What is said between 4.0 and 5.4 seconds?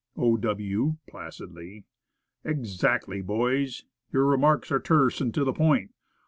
Your remarks are terse, and